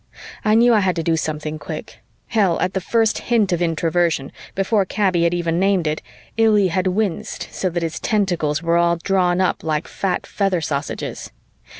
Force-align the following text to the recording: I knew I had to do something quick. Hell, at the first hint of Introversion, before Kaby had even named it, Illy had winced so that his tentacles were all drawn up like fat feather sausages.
I 0.43 0.55
knew 0.55 0.73
I 0.73 0.79
had 0.79 0.95
to 0.95 1.03
do 1.03 1.15
something 1.15 1.59
quick. 1.59 1.99
Hell, 2.29 2.59
at 2.59 2.73
the 2.73 2.81
first 2.81 3.19
hint 3.19 3.51
of 3.51 3.61
Introversion, 3.61 4.31
before 4.55 4.83
Kaby 4.83 5.25
had 5.25 5.33
even 5.35 5.59
named 5.59 5.85
it, 5.85 6.01
Illy 6.37 6.69
had 6.69 6.87
winced 6.87 7.49
so 7.51 7.69
that 7.69 7.83
his 7.83 7.99
tentacles 7.99 8.63
were 8.63 8.77
all 8.77 8.95
drawn 8.95 9.39
up 9.39 9.63
like 9.63 9.87
fat 9.87 10.25
feather 10.25 10.59
sausages. 10.59 11.29